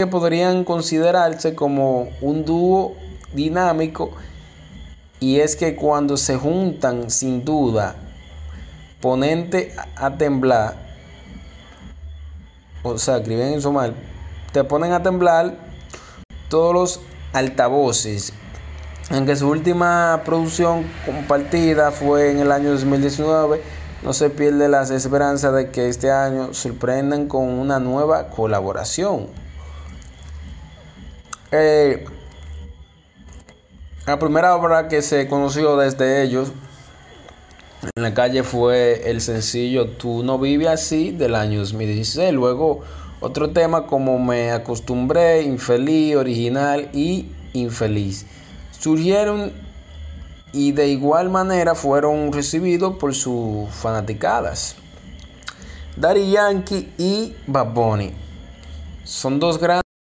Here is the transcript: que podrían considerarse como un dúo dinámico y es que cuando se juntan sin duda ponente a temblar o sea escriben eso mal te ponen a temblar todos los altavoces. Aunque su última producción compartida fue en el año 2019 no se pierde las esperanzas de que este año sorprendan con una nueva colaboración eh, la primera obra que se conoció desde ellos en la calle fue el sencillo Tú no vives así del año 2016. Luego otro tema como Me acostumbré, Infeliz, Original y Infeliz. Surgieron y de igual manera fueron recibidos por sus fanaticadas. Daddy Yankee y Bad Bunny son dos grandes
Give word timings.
que 0.00 0.08
podrían 0.08 0.64
considerarse 0.64 1.54
como 1.54 2.08
un 2.20 2.44
dúo 2.44 2.96
dinámico 3.32 4.10
y 5.20 5.38
es 5.38 5.54
que 5.54 5.76
cuando 5.76 6.16
se 6.16 6.34
juntan 6.34 7.12
sin 7.12 7.44
duda 7.44 7.94
ponente 9.00 9.72
a 9.94 10.10
temblar 10.18 10.74
o 12.82 12.98
sea 12.98 13.18
escriben 13.18 13.54
eso 13.54 13.70
mal 13.70 13.94
te 14.52 14.64
ponen 14.64 14.90
a 14.90 15.00
temblar 15.04 15.58
todos 16.48 16.74
los 16.74 17.00
altavoces. 17.32 18.32
Aunque 19.10 19.36
su 19.36 19.48
última 19.48 20.22
producción 20.24 20.90
compartida 21.06 21.92
fue 21.92 22.32
en 22.32 22.40
el 22.40 22.50
año 22.50 22.72
2019 22.72 23.62
no 24.02 24.12
se 24.12 24.28
pierde 24.28 24.68
las 24.68 24.90
esperanzas 24.90 25.54
de 25.54 25.70
que 25.70 25.88
este 25.88 26.10
año 26.10 26.52
sorprendan 26.52 27.28
con 27.28 27.44
una 27.44 27.78
nueva 27.78 28.30
colaboración 28.30 29.43
eh, 31.56 32.04
la 34.06 34.18
primera 34.18 34.56
obra 34.56 34.88
que 34.88 35.02
se 35.02 35.28
conoció 35.28 35.76
desde 35.76 36.22
ellos 36.22 36.52
en 37.94 38.02
la 38.02 38.12
calle 38.12 38.42
fue 38.42 39.10
el 39.10 39.20
sencillo 39.20 39.88
Tú 39.90 40.22
no 40.24 40.38
vives 40.38 40.68
así 40.68 41.10
del 41.12 41.34
año 41.34 41.60
2016. 41.60 42.32
Luego 42.32 42.80
otro 43.20 43.50
tema 43.50 43.86
como 43.86 44.18
Me 44.18 44.50
acostumbré, 44.50 45.42
Infeliz, 45.42 46.16
Original 46.16 46.90
y 46.92 47.30
Infeliz. 47.52 48.26
Surgieron 48.72 49.52
y 50.52 50.72
de 50.72 50.88
igual 50.88 51.30
manera 51.30 51.74
fueron 51.74 52.32
recibidos 52.32 52.96
por 52.96 53.14
sus 53.14 53.70
fanaticadas. 53.70 54.76
Daddy 55.96 56.32
Yankee 56.32 56.92
y 56.98 57.36
Bad 57.46 57.72
Bunny 57.72 58.12
son 59.04 59.38
dos 59.38 59.58
grandes 59.58 59.83